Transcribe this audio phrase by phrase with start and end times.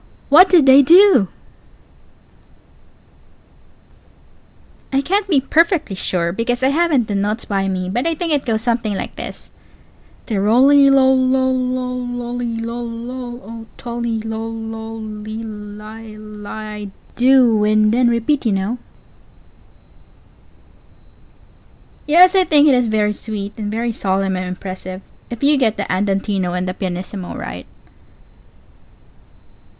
[0.29, 1.13] What did they_ do_?
[1.13, 1.31] Long pause.
[4.91, 8.33] I can't be perfectly sure, because I haven't the notes by me; but I think
[8.33, 9.51] it goes something like this:
[10.25, 16.49] te rolly loll loll, loll lolly loll loll, O tolly loll loll lee ly li
[16.49, 17.63] i do!
[17.63, 18.71] And then repeat, you know.
[18.71, 18.79] Pause.
[22.07, 25.77] Yes, I think it_ is_ very sweet and very solemn and impressive, if you get
[25.77, 27.67] the andantino and the pianissimo right.